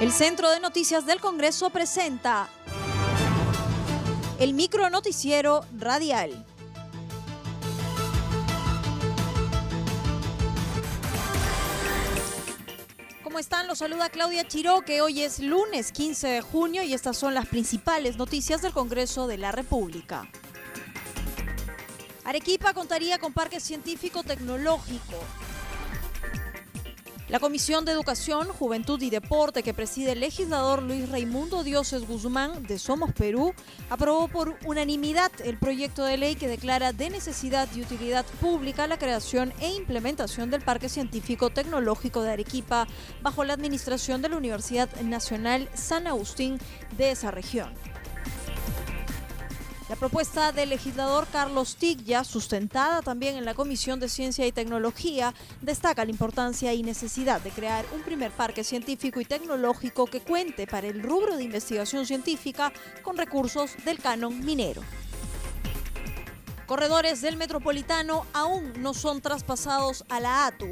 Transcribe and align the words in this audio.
El 0.00 0.12
Centro 0.12 0.48
de 0.48 0.60
Noticias 0.60 1.04
del 1.04 1.20
Congreso 1.20 1.68
presenta 1.68 2.48
el 4.38 4.54
micro 4.54 4.88
noticiero 4.88 5.60
radial. 5.76 6.46
¿Cómo 13.22 13.38
están? 13.38 13.66
Los 13.66 13.80
saluda 13.80 14.08
Claudia 14.08 14.48
Chiró, 14.48 14.80
que 14.80 15.02
hoy 15.02 15.20
es 15.20 15.38
lunes 15.38 15.92
15 15.92 16.28
de 16.28 16.40
junio 16.40 16.82
y 16.82 16.94
estas 16.94 17.18
son 17.18 17.34
las 17.34 17.44
principales 17.44 18.16
noticias 18.16 18.62
del 18.62 18.72
Congreso 18.72 19.26
de 19.26 19.36
la 19.36 19.52
República. 19.52 20.26
Arequipa 22.24 22.72
contaría 22.72 23.18
con 23.18 23.34
parque 23.34 23.60
científico 23.60 24.22
tecnológico. 24.22 25.16
La 27.30 27.38
Comisión 27.38 27.84
de 27.84 27.92
Educación, 27.92 28.48
Juventud 28.48 29.00
y 29.00 29.08
Deporte 29.08 29.62
que 29.62 29.72
preside 29.72 30.12
el 30.12 30.20
legislador 30.20 30.82
Luis 30.82 31.08
Raimundo 31.08 31.62
Dioses 31.62 32.04
Guzmán 32.04 32.64
de 32.64 32.76
Somos 32.76 33.12
Perú 33.12 33.54
aprobó 33.88 34.26
por 34.26 34.58
unanimidad 34.64 35.30
el 35.44 35.56
proyecto 35.56 36.02
de 36.02 36.16
ley 36.16 36.34
que 36.34 36.48
declara 36.48 36.92
de 36.92 37.08
necesidad 37.08 37.68
y 37.72 37.82
utilidad 37.82 38.26
pública 38.40 38.88
la 38.88 38.98
creación 38.98 39.52
e 39.60 39.72
implementación 39.74 40.50
del 40.50 40.62
Parque 40.62 40.88
Científico 40.88 41.50
Tecnológico 41.50 42.20
de 42.22 42.32
Arequipa 42.32 42.88
bajo 43.22 43.44
la 43.44 43.54
administración 43.54 44.22
de 44.22 44.30
la 44.30 44.36
Universidad 44.36 44.88
Nacional 45.02 45.68
San 45.72 46.08
Agustín 46.08 46.58
de 46.98 47.12
esa 47.12 47.30
región. 47.30 47.72
La 49.90 49.96
propuesta 49.96 50.52
del 50.52 50.68
legislador 50.68 51.26
Carlos 51.32 51.74
Tigya, 51.74 52.22
sustentada 52.22 53.02
también 53.02 53.34
en 53.34 53.44
la 53.44 53.54
Comisión 53.54 53.98
de 53.98 54.08
Ciencia 54.08 54.46
y 54.46 54.52
Tecnología, 54.52 55.34
destaca 55.62 56.04
la 56.04 56.12
importancia 56.12 56.72
y 56.72 56.84
necesidad 56.84 57.40
de 57.40 57.50
crear 57.50 57.84
un 57.92 58.02
primer 58.02 58.30
parque 58.30 58.62
científico 58.62 59.20
y 59.20 59.24
tecnológico 59.24 60.06
que 60.06 60.20
cuente 60.20 60.68
para 60.68 60.86
el 60.86 61.02
rubro 61.02 61.36
de 61.36 61.42
investigación 61.42 62.06
científica 62.06 62.72
con 63.02 63.16
recursos 63.16 63.72
del 63.84 63.98
canon 63.98 64.38
minero. 64.44 64.80
Corredores 66.66 67.20
del 67.20 67.36
metropolitano 67.36 68.26
aún 68.32 68.72
no 68.76 68.94
son 68.94 69.20
traspasados 69.20 70.04
a 70.08 70.20
la 70.20 70.46
ATU. 70.46 70.70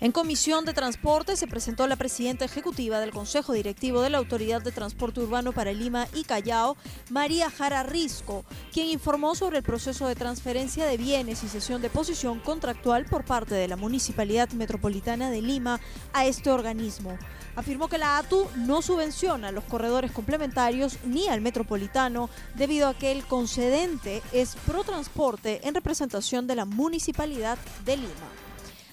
En 0.00 0.10
Comisión 0.12 0.64
de 0.64 0.74
Transporte 0.74 1.36
se 1.36 1.46
presentó 1.46 1.86
la 1.86 1.96
presidenta 1.96 2.44
ejecutiva 2.44 2.98
del 2.98 3.12
Consejo 3.12 3.52
Directivo 3.52 4.02
de 4.02 4.10
la 4.10 4.18
Autoridad 4.18 4.60
de 4.60 4.72
Transporte 4.72 5.20
Urbano 5.20 5.52
para 5.52 5.72
Lima 5.72 6.08
y 6.12 6.24
Callao, 6.24 6.76
María 7.10 7.48
Jara 7.48 7.84
Risco, 7.84 8.44
quien 8.72 8.88
informó 8.88 9.34
sobre 9.36 9.58
el 9.58 9.62
proceso 9.62 10.06
de 10.08 10.16
transferencia 10.16 10.84
de 10.84 10.96
bienes 10.96 11.44
y 11.44 11.48
sesión 11.48 11.80
de 11.80 11.90
posición 11.90 12.40
contractual 12.40 13.06
por 13.06 13.24
parte 13.24 13.54
de 13.54 13.68
la 13.68 13.76
Municipalidad 13.76 14.50
Metropolitana 14.50 15.30
de 15.30 15.40
Lima 15.40 15.80
a 16.12 16.26
este 16.26 16.50
organismo. 16.50 17.16
Afirmó 17.54 17.88
que 17.88 17.98
la 17.98 18.18
ATU 18.18 18.48
no 18.56 18.82
subvenciona 18.82 19.52
los 19.52 19.64
corredores 19.64 20.10
complementarios 20.10 20.98
ni 21.04 21.28
al 21.28 21.40
metropolitano 21.40 22.28
debido 22.56 22.88
a 22.88 22.94
que 22.94 23.12
el 23.12 23.24
concedente 23.24 24.22
es 24.32 24.56
Protransporte 24.66 25.66
en 25.66 25.74
representación 25.74 26.48
de 26.48 26.56
la 26.56 26.64
Municipalidad 26.64 27.58
de 27.84 27.96
Lima 27.96 28.44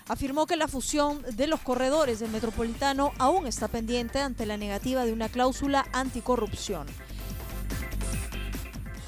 afirmó 0.07 0.45
que 0.45 0.55
la 0.55 0.67
fusión 0.67 1.23
de 1.35 1.47
los 1.47 1.61
corredores 1.61 2.19
del 2.19 2.31
metropolitano 2.31 3.11
aún 3.17 3.47
está 3.47 3.67
pendiente 3.67 4.19
ante 4.19 4.45
la 4.45 4.57
negativa 4.57 5.05
de 5.05 5.13
una 5.13 5.29
cláusula 5.29 5.85
anticorrupción. 5.93 6.87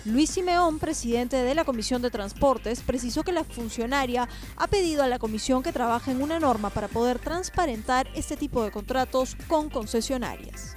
Luis 0.05 0.31
Simeón, 0.31 0.79
presidente 0.79 1.37
de 1.37 1.55
la 1.55 1.63
Comisión 1.63 2.01
de 2.01 2.11
Transportes, 2.11 2.81
precisó 2.81 3.23
que 3.23 3.31
la 3.31 3.45
funcionaria 3.45 4.27
ha 4.57 4.67
pedido 4.67 5.01
a 5.01 5.07
la 5.07 5.17
comisión 5.17 5.63
que 5.63 5.71
trabaje 5.71 6.11
en 6.11 6.21
una 6.21 6.41
norma 6.41 6.69
para 6.71 6.89
poder 6.89 7.19
transparentar 7.19 8.09
este 8.13 8.35
tipo 8.35 8.63
de 8.65 8.71
contratos 8.71 9.37
con 9.47 9.69
concesionarias. 9.69 10.75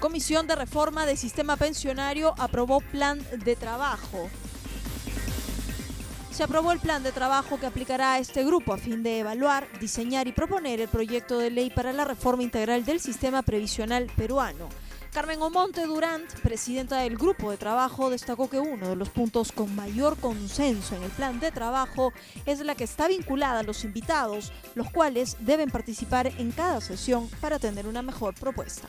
Comisión 0.00 0.48
de 0.48 0.56
Reforma 0.56 1.06
del 1.06 1.16
Sistema 1.16 1.56
Pensionario 1.56 2.34
aprobó 2.38 2.80
plan 2.80 3.24
de 3.44 3.54
trabajo 3.54 4.28
se 6.32 6.44
aprobó 6.44 6.72
el 6.72 6.80
plan 6.80 7.02
de 7.02 7.12
trabajo 7.12 7.60
que 7.60 7.66
aplicará 7.66 8.14
a 8.14 8.18
este 8.18 8.44
grupo 8.44 8.72
a 8.72 8.78
fin 8.78 9.02
de 9.02 9.18
evaluar, 9.18 9.68
diseñar 9.80 10.26
y 10.28 10.32
proponer 10.32 10.80
el 10.80 10.88
proyecto 10.88 11.38
de 11.38 11.50
ley 11.50 11.70
para 11.70 11.92
la 11.92 12.04
reforma 12.04 12.42
integral 12.42 12.84
del 12.84 13.00
sistema 13.00 13.42
previsional 13.42 14.10
peruano. 14.16 14.68
Carmen 15.12 15.42
Omonte 15.42 15.84
Durant, 15.84 16.32
presidenta 16.40 17.00
del 17.00 17.18
grupo 17.18 17.50
de 17.50 17.58
trabajo, 17.58 18.08
destacó 18.08 18.48
que 18.48 18.58
uno 18.58 18.88
de 18.88 18.96
los 18.96 19.10
puntos 19.10 19.52
con 19.52 19.74
mayor 19.76 20.16
consenso 20.16 20.96
en 20.96 21.02
el 21.02 21.10
plan 21.10 21.38
de 21.38 21.52
trabajo 21.52 22.14
es 22.46 22.60
la 22.60 22.74
que 22.74 22.84
está 22.84 23.08
vinculada 23.08 23.60
a 23.60 23.62
los 23.62 23.84
invitados, 23.84 24.52
los 24.74 24.90
cuales 24.90 25.36
deben 25.40 25.70
participar 25.70 26.28
en 26.28 26.50
cada 26.50 26.80
sesión 26.80 27.28
para 27.42 27.58
tener 27.58 27.86
una 27.86 28.00
mejor 28.00 28.34
propuesta. 28.34 28.88